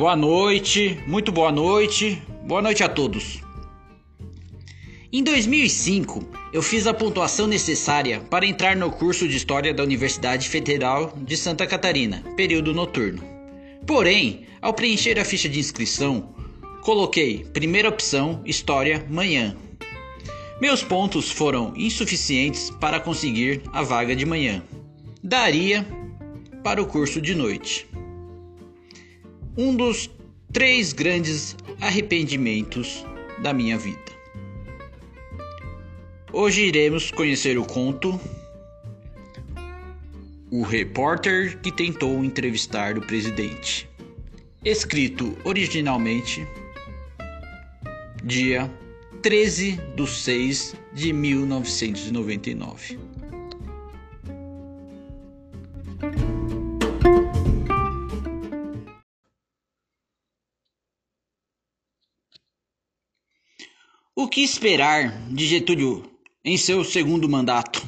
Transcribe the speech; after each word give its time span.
Boa 0.00 0.16
noite, 0.16 0.98
muito 1.06 1.30
boa 1.30 1.52
noite, 1.52 2.22
boa 2.46 2.62
noite 2.62 2.82
a 2.82 2.88
todos. 2.88 3.42
Em 5.12 5.22
2005, 5.22 6.24
eu 6.54 6.62
fiz 6.62 6.86
a 6.86 6.94
pontuação 6.94 7.46
necessária 7.46 8.18
para 8.30 8.46
entrar 8.46 8.74
no 8.74 8.90
curso 8.90 9.28
de 9.28 9.36
História 9.36 9.74
da 9.74 9.82
Universidade 9.82 10.48
Federal 10.48 11.12
de 11.18 11.36
Santa 11.36 11.66
Catarina, 11.66 12.24
período 12.34 12.72
noturno. 12.72 13.22
Porém, 13.86 14.46
ao 14.62 14.72
preencher 14.72 15.20
a 15.20 15.24
ficha 15.24 15.50
de 15.50 15.60
inscrição, 15.60 16.34
coloquei 16.80 17.44
primeira 17.52 17.90
opção 17.90 18.40
História 18.46 19.04
manhã. 19.06 19.54
Meus 20.62 20.82
pontos 20.82 21.30
foram 21.30 21.74
insuficientes 21.76 22.70
para 22.80 23.00
conseguir 23.00 23.60
a 23.70 23.82
vaga 23.82 24.16
de 24.16 24.24
manhã. 24.24 24.62
Daria 25.22 25.86
para 26.64 26.80
o 26.80 26.86
curso 26.86 27.20
de 27.20 27.34
noite. 27.34 27.89
Um 29.60 29.76
dos 29.76 30.08
três 30.50 30.94
grandes 30.94 31.54
arrependimentos 31.82 33.04
da 33.42 33.52
minha 33.52 33.76
vida. 33.76 34.00
Hoje 36.32 36.62
iremos 36.62 37.10
conhecer 37.10 37.58
o 37.58 37.64
conto 37.66 38.18
O 40.50 40.62
repórter 40.62 41.58
que 41.58 41.70
tentou 41.70 42.24
entrevistar 42.24 42.96
o 42.96 43.02
presidente. 43.02 43.86
Escrito 44.64 45.36
originalmente 45.44 46.48
dia 48.24 48.72
13 49.20 49.78
de 49.94 50.06
6 50.06 50.74
de 50.94 51.12
1999. 51.12 53.09
O 64.20 64.28
que 64.28 64.42
esperar 64.42 65.18
de 65.30 65.46
Getúlio 65.46 66.04
em 66.44 66.58
seu 66.58 66.84
segundo 66.84 67.26
mandato. 67.26 67.82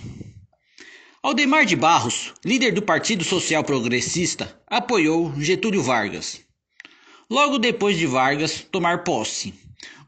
Aldemar 1.22 1.66
de 1.66 1.76
Barros, 1.76 2.32
líder 2.42 2.72
do 2.72 2.80
Partido 2.80 3.22
Social 3.22 3.62
Progressista, 3.62 4.58
apoiou 4.66 5.38
Getúlio 5.38 5.82
Vargas. 5.82 6.40
Logo 7.28 7.58
depois 7.58 7.98
de 7.98 8.06
Vargas 8.06 8.66
tomar 8.72 9.04
posse, 9.04 9.52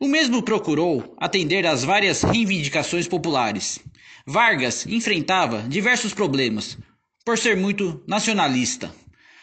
o 0.00 0.08
mesmo 0.08 0.42
procurou 0.42 1.14
atender 1.19 1.66
às 1.66 1.84
várias 1.84 2.22
reivindicações 2.22 3.06
populares. 3.06 3.78
Vargas 4.27 4.86
enfrentava 4.86 5.61
diversos 5.69 6.14
problemas 6.14 6.78
por 7.22 7.36
ser 7.36 7.55
muito 7.55 8.03
nacionalista. 8.09 8.91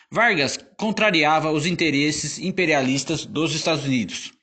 Vargas 0.09 0.57
contrariava 0.79 1.51
os 1.51 1.67
interesses 1.67 2.39
imperialistas 2.39 3.23
dos 3.23 3.53
Estados 3.53 3.85
Unidos, 3.85 4.33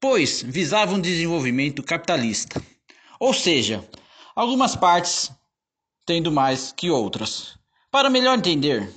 pois 0.00 0.42
visava 0.42 0.94
um 0.94 1.00
desenvolvimento 1.00 1.82
capitalista. 1.82 2.62
Ou 3.18 3.34
seja, 3.34 3.86
algumas 4.34 4.76
partes 4.76 5.30
tendo 6.06 6.32
mais 6.32 6.72
que 6.72 6.90
outras. 6.90 7.58
Para 7.90 8.08
melhor 8.08 8.38
entender, 8.38 8.92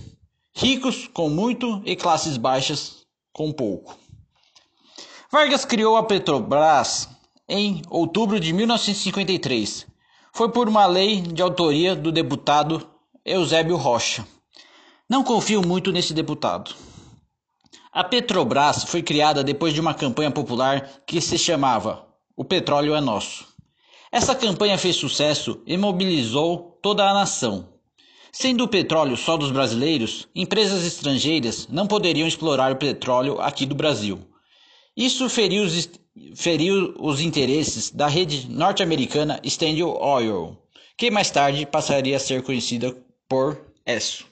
ricos 0.55 1.07
com 1.07 1.29
muito 1.29 1.81
e 1.85 1.95
classes 1.95 2.37
baixas 2.37 3.05
com 3.33 3.51
pouco. 3.51 3.97
Vargas 5.31 5.65
criou 5.65 5.97
a 5.97 6.03
Petrobras 6.03 7.09
em 7.47 7.81
outubro 7.89 8.39
de 8.39 8.53
1953. 8.53 9.87
Foi 10.33 10.51
por 10.51 10.69
uma 10.69 10.85
lei 10.85 11.21
de 11.21 11.41
autoria 11.41 11.95
do 11.95 12.11
deputado 12.11 12.89
Eusébio 13.25 13.75
Rocha. 13.75 14.25
Não 15.09 15.23
confio 15.23 15.61
muito 15.61 15.91
nesse 15.91 16.13
deputado. 16.13 16.73
A 17.93 18.05
Petrobras 18.05 18.85
foi 18.85 19.03
criada 19.03 19.43
depois 19.43 19.73
de 19.73 19.81
uma 19.81 19.93
campanha 19.93 20.31
popular 20.31 21.01
que 21.05 21.19
se 21.19 21.37
chamava 21.37 22.07
O 22.37 22.45
Petróleo 22.45 22.95
é 22.95 23.01
Nosso. 23.01 23.45
Essa 24.09 24.33
campanha 24.33 24.77
fez 24.77 24.95
sucesso 24.95 25.61
e 25.67 25.75
mobilizou 25.75 26.79
toda 26.81 27.03
a 27.03 27.13
nação. 27.13 27.67
Sendo 28.31 28.63
o 28.63 28.67
petróleo 28.69 29.17
só 29.17 29.35
dos 29.35 29.51
brasileiros, 29.51 30.25
empresas 30.33 30.85
estrangeiras 30.85 31.67
não 31.67 31.85
poderiam 31.85 32.25
explorar 32.25 32.71
o 32.71 32.77
petróleo 32.77 33.41
aqui 33.41 33.65
do 33.65 33.75
Brasil. 33.75 34.19
Isso 34.95 35.27
feriu 35.27 35.63
os, 35.63 35.89
feriu 36.33 36.95
os 36.97 37.19
interesses 37.19 37.91
da 37.91 38.07
rede 38.07 38.49
norte-americana 38.49 39.41
Standard 39.43 39.97
Oil, 39.99 40.57
que 40.97 41.11
mais 41.11 41.29
tarde 41.29 41.65
passaria 41.65 42.15
a 42.15 42.19
ser 42.21 42.41
conhecida 42.41 42.95
por 43.27 43.61
ESSO. 43.85 44.30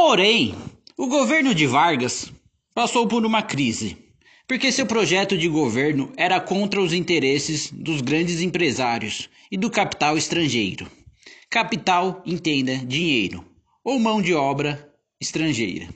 Porém, 0.00 0.54
o 0.96 1.08
governo 1.08 1.52
de 1.52 1.66
Vargas 1.66 2.32
passou 2.72 3.08
por 3.08 3.26
uma 3.26 3.42
crise, 3.42 3.98
porque 4.46 4.70
seu 4.70 4.86
projeto 4.86 5.36
de 5.36 5.48
governo 5.48 6.12
era 6.16 6.40
contra 6.40 6.80
os 6.80 6.92
interesses 6.92 7.68
dos 7.72 8.00
grandes 8.00 8.40
empresários 8.40 9.28
e 9.50 9.56
do 9.56 9.68
capital 9.68 10.16
estrangeiro. 10.16 10.88
Capital, 11.50 12.22
entenda, 12.24 12.76
dinheiro, 12.76 13.44
ou 13.82 13.98
mão 13.98 14.22
de 14.22 14.32
obra 14.32 14.88
estrangeira. 15.20 15.88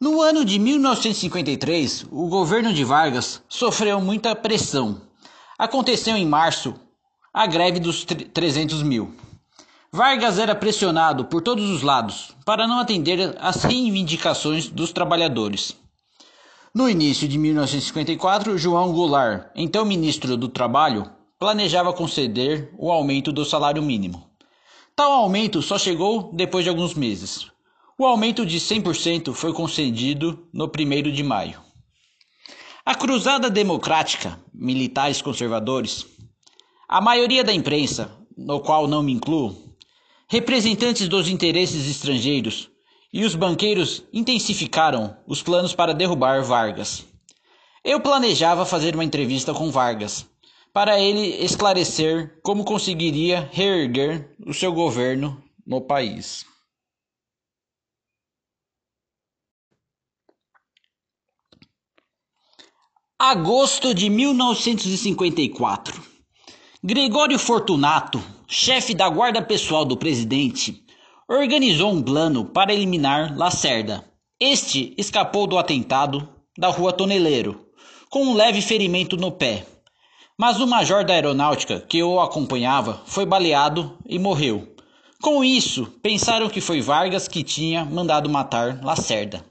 No 0.00 0.22
ano 0.22 0.42
de 0.42 0.58
1953, 0.58 2.06
o 2.10 2.28
governo 2.28 2.72
de 2.72 2.82
Vargas 2.82 3.42
sofreu 3.46 4.00
muita 4.00 4.34
pressão. 4.34 5.02
Aconteceu 5.58 6.16
em 6.16 6.24
março 6.24 6.74
a 7.30 7.46
greve 7.46 7.78
dos 7.78 8.06
300 8.06 8.82
mil. 8.82 9.14
Vargas 9.92 10.38
era 10.38 10.54
pressionado 10.54 11.24
por 11.24 11.42
todos 11.42 11.68
os 11.68 11.82
lados 11.82 12.30
para 12.46 12.64
não 12.64 12.78
atender 12.78 13.36
às 13.40 13.64
reivindicações 13.64 14.68
dos 14.68 14.92
trabalhadores. 14.92 15.76
No 16.72 16.88
início 16.88 17.26
de 17.26 17.36
1954, 17.36 18.56
João 18.56 18.92
Goulart, 18.92 19.50
então 19.56 19.84
ministro 19.84 20.36
do 20.36 20.48
Trabalho, 20.48 21.10
planejava 21.40 21.92
conceder 21.92 22.72
o 22.78 22.92
aumento 22.92 23.32
do 23.32 23.44
salário 23.44 23.82
mínimo. 23.82 24.30
Tal 24.94 25.10
aumento 25.10 25.60
só 25.60 25.76
chegou 25.76 26.32
depois 26.32 26.62
de 26.62 26.70
alguns 26.70 26.94
meses. 26.94 27.50
O 27.98 28.06
aumento 28.06 28.46
de 28.46 28.60
100% 28.60 29.34
foi 29.34 29.52
concedido 29.52 30.46
no 30.52 30.66
1 30.66 31.10
de 31.10 31.24
maio. 31.24 31.60
A 32.86 32.94
Cruzada 32.94 33.50
Democrática, 33.50 34.38
militares 34.54 35.20
conservadores, 35.20 36.06
a 36.88 37.00
maioria 37.00 37.42
da 37.42 37.52
imprensa, 37.52 38.16
no 38.38 38.60
qual 38.60 38.86
não 38.86 39.02
me 39.02 39.12
incluo, 39.12 39.69
Representantes 40.32 41.08
dos 41.08 41.26
interesses 41.26 41.90
estrangeiros 41.90 42.70
e 43.12 43.24
os 43.24 43.34
banqueiros 43.34 44.04
intensificaram 44.12 45.16
os 45.26 45.42
planos 45.42 45.74
para 45.74 45.92
derrubar 45.92 46.44
Vargas. 46.44 47.04
Eu 47.82 47.98
planejava 47.98 48.64
fazer 48.64 48.94
uma 48.94 49.02
entrevista 49.02 49.52
com 49.52 49.72
Vargas, 49.72 50.24
para 50.72 51.00
ele 51.00 51.44
esclarecer 51.44 52.40
como 52.44 52.64
conseguiria 52.64 53.50
reerguer 53.52 54.32
o 54.46 54.54
seu 54.54 54.72
governo 54.72 55.42
no 55.66 55.80
país. 55.80 56.44
Agosto 63.18 63.92
de 63.92 64.08
1954. 64.08 66.00
Gregório 66.84 67.36
Fortunato, 67.36 68.22
chefe 68.52 68.94
da 68.94 69.08
guarda 69.08 69.40
pessoal 69.40 69.84
do 69.84 69.96
presidente, 69.96 70.82
organizou 71.28 71.92
um 71.92 72.02
plano 72.02 72.44
para 72.44 72.74
eliminar 72.74 73.38
Lacerda. 73.38 74.04
Este 74.40 74.92
escapou 74.98 75.46
do 75.46 75.56
atentado 75.56 76.28
da 76.58 76.66
rua 76.66 76.92
Toneleiro, 76.92 77.68
com 78.10 78.24
um 78.26 78.34
leve 78.34 78.60
ferimento 78.60 79.16
no 79.16 79.30
pé. 79.30 79.64
Mas 80.36 80.58
o 80.58 80.66
major 80.66 81.04
da 81.04 81.14
aeronáutica 81.14 81.80
que 81.80 82.02
o 82.02 82.20
acompanhava 82.20 83.00
foi 83.06 83.24
baleado 83.24 83.96
e 84.04 84.18
morreu. 84.18 84.74
Com 85.22 85.44
isso, 85.44 85.86
pensaram 86.02 86.48
que 86.48 86.60
foi 86.60 86.80
Vargas 86.80 87.28
que 87.28 87.44
tinha 87.44 87.84
mandado 87.84 88.28
matar 88.28 88.82
Lacerda. 88.82 89.44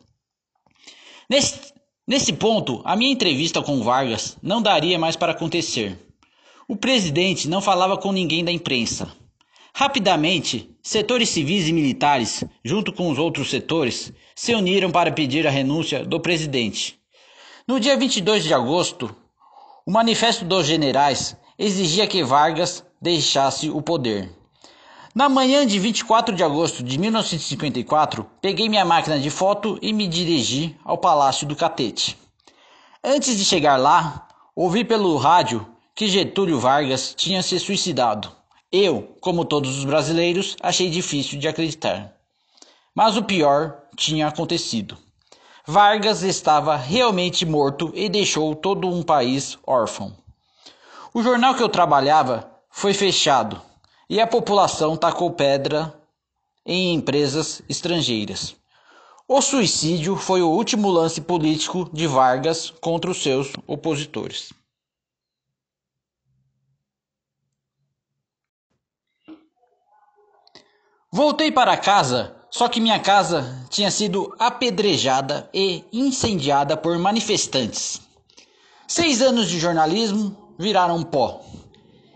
Nesse, 1.29 1.71
nesse 2.05 2.33
ponto, 2.33 2.81
a 2.83 2.97
minha 2.97 3.13
entrevista 3.13 3.61
com 3.61 3.81
Vargas 3.81 4.35
não 4.43 4.61
daria 4.61 4.99
mais 4.99 5.15
para 5.15 5.31
acontecer. 5.31 6.08
O 6.71 6.75
presidente 6.75 7.49
não 7.49 7.63
falava 7.63 7.97
com 7.97 8.11
ninguém 8.11 8.45
da 8.45 8.51
imprensa. 8.51 9.11
Rapidamente, 9.73 10.69
setores 10.83 11.29
civis 11.29 11.67
e 11.67 11.73
militares, 11.73 12.43
junto 12.63 12.93
com 12.93 13.09
os 13.09 13.17
outros 13.17 13.49
setores, 13.49 14.13
se 14.35 14.53
uniram 14.53 14.91
para 14.91 15.11
pedir 15.11 15.47
a 15.47 15.49
renúncia 15.49 16.05
do 16.05 16.19
presidente. 16.19 16.99
No 17.67 17.79
dia 17.79 17.97
22 17.97 18.43
de 18.43 18.53
agosto, 18.53 19.09
o 19.83 19.91
Manifesto 19.91 20.45
dos 20.45 20.67
Generais 20.67 21.35
exigia 21.57 22.05
que 22.05 22.23
Vargas 22.23 22.85
deixasse 23.01 23.71
o 23.71 23.81
poder. 23.81 24.31
Na 25.15 25.27
manhã 25.27 25.65
de 25.65 25.79
24 25.79 26.35
de 26.35 26.43
agosto 26.43 26.83
de 26.83 26.99
1954, 26.99 28.27
peguei 28.39 28.69
minha 28.69 28.85
máquina 28.85 29.19
de 29.19 29.31
foto 29.31 29.79
e 29.81 29.91
me 29.91 30.07
dirigi 30.07 30.77
ao 30.85 30.99
Palácio 30.99 31.47
do 31.47 31.55
Catete. 31.55 32.15
Antes 33.03 33.35
de 33.35 33.43
chegar 33.43 33.77
lá, 33.77 34.27
ouvi 34.55 34.83
pelo 34.85 35.17
rádio 35.17 35.65
que 35.99 36.07
Getúlio 36.07 36.57
Vargas 36.57 37.13
tinha 37.13 37.43
se 37.43 37.59
suicidado 37.59 38.31
Eu, 38.71 39.17
como 39.19 39.43
todos 39.43 39.77
os 39.77 39.83
brasileiros, 39.83 40.55
achei 40.61 40.89
difícil 40.89 41.37
de 41.37 41.45
acreditar. 41.45 42.13
Mas 42.95 43.17
o 43.17 43.23
pior 43.23 43.83
tinha 43.97 44.29
acontecido. 44.29 44.97
Vargas 45.67 46.23
estava 46.23 46.77
realmente 46.77 47.45
morto 47.45 47.91
e 47.93 48.07
deixou 48.07 48.55
todo 48.55 48.87
um 48.87 49.03
país 49.03 49.57
órfão. 49.67 50.15
O 51.13 51.21
jornal 51.21 51.53
que 51.53 51.61
eu 51.61 51.67
trabalhava 51.67 52.49
foi 52.69 52.93
fechado 52.93 53.61
e 54.09 54.21
a 54.21 54.25
população 54.25 54.95
tacou 54.95 55.31
pedra 55.31 55.93
em 56.65 56.93
empresas 56.93 57.61
estrangeiras. 57.67 58.55
O 59.27 59.41
suicídio 59.41 60.15
foi 60.15 60.41
o 60.41 60.49
último 60.49 60.89
lance 60.89 61.19
político 61.19 61.89
de 61.91 62.07
Vargas 62.07 62.69
contra 62.69 63.11
os 63.11 63.21
seus 63.21 63.51
opositores. 63.67 64.57
Voltei 71.19 71.51
para 71.51 71.75
casa, 71.75 72.33
só 72.49 72.69
que 72.69 72.79
minha 72.79 72.97
casa 72.97 73.67
tinha 73.69 73.91
sido 73.91 74.33
apedrejada 74.39 75.49
e 75.53 75.83
incendiada 75.91 76.77
por 76.77 76.97
manifestantes. 76.97 77.99
Seis 78.87 79.21
anos 79.21 79.49
de 79.49 79.59
jornalismo 79.59 80.53
viraram 80.57 81.03
pó. 81.03 81.41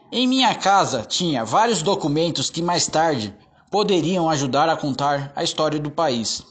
Em 0.10 0.26
minha 0.26 0.56
casa 0.56 1.02
tinha 1.02 1.44
vários 1.44 1.82
documentos 1.82 2.50
que 2.50 2.62
mais 2.62 2.88
tarde 2.88 3.36
poderiam 3.70 4.30
ajudar 4.30 4.70
a 4.70 4.78
contar 4.78 5.34
a 5.36 5.44
história 5.44 5.82
do 5.82 5.92
país. 5.92 6.42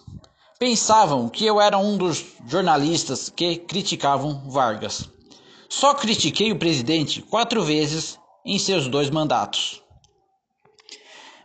Pensavam 0.58 1.30
que 1.30 1.46
eu 1.46 1.58
era 1.58 1.78
um 1.78 1.96
dos 1.96 2.22
jornalistas 2.46 3.30
que 3.30 3.56
criticavam 3.56 4.42
Vargas. 4.50 5.08
Só 5.70 5.94
critiquei 5.94 6.52
o 6.52 6.58
presidente 6.58 7.22
quatro 7.22 7.64
vezes 7.64 8.18
em 8.44 8.58
seus 8.58 8.88
dois 8.88 9.08
mandatos. 9.08 9.81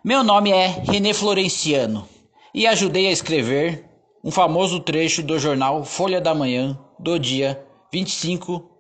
Meu 0.08 0.24
nome 0.24 0.52
é 0.52 0.68
René 0.68 1.14
Florenciano 1.14 2.08
e 2.54 2.66
ajudei 2.66 3.08
a 3.08 3.12
escrever 3.12 3.84
um 4.24 4.32
famoso 4.32 4.80
trecho 4.80 5.22
do 5.22 5.38
jornal 5.38 5.84
Folha 5.84 6.22
da 6.22 6.34
Manhã 6.34 6.80
do 6.98 7.20
dia 7.20 7.62
25 7.92 8.72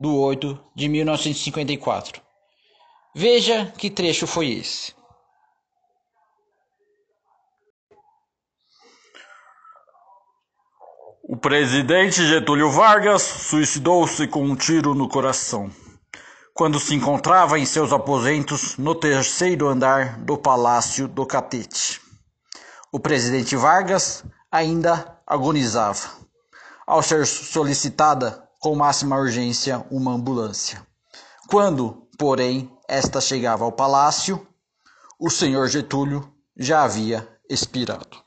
de 0.00 0.08
8 0.08 0.60
de 0.74 0.88
1954. 0.88 2.20
Veja 3.14 3.72
que 3.78 3.88
trecho 3.88 4.26
foi 4.26 4.50
esse. 4.50 4.92
O 11.22 11.36
presidente 11.36 12.26
Getúlio 12.26 12.72
Vargas 12.72 13.22
suicidou-se 13.22 14.26
com 14.26 14.42
um 14.42 14.56
tiro 14.56 14.96
no 14.96 15.08
coração, 15.08 15.70
quando 16.60 16.78
se 16.78 16.94
encontrava 16.94 17.58
em 17.58 17.64
seus 17.64 17.90
aposentos 17.90 18.76
no 18.76 18.94
terceiro 18.94 19.66
andar 19.66 20.18
do 20.18 20.36
Palácio 20.36 21.08
do 21.08 21.24
Catete. 21.24 21.98
O 22.92 23.00
presidente 23.00 23.56
Vargas 23.56 24.22
ainda 24.52 25.18
agonizava, 25.26 26.10
ao 26.86 27.02
ser 27.02 27.26
solicitada 27.26 28.46
com 28.60 28.76
máxima 28.76 29.16
urgência 29.16 29.86
uma 29.90 30.12
ambulância. 30.12 30.86
Quando, 31.48 32.06
porém, 32.18 32.70
esta 32.86 33.22
chegava 33.22 33.64
ao 33.64 33.72
palácio, 33.72 34.46
o 35.18 35.30
senhor 35.30 35.66
Getúlio 35.66 36.30
já 36.54 36.82
havia 36.82 37.26
expirado. 37.48 38.22